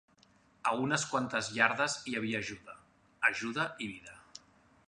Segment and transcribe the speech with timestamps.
[0.69, 2.77] A unes quantes iardes hi havia ajuda:
[3.33, 4.19] ajuda i vida.